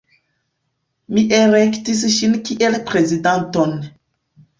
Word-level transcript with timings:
Mi 1.17 1.23
elektis 1.39 2.01
ŝin 2.15 2.33
kiel 2.47 2.79
prezidanton. 2.89 3.77